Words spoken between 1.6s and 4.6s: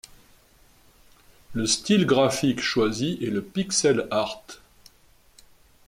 style graphique choisi est le Pixel Art.